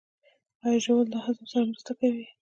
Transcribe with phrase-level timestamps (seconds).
[0.63, 2.25] ایا ژوول د هضم سره مرسته کوي؟